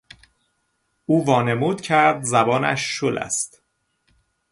[1.05, 3.61] او وانمود کرد زبانش شل است.